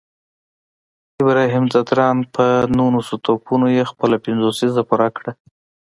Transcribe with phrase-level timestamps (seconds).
[1.21, 2.45] ابراهیم ځدراڼ په
[2.77, 5.31] نولس توپونو یې خپله پنځوسیزه پوره کړه